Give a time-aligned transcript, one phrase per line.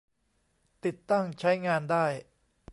[0.85, 2.05] ติดตั้งใช้งานได้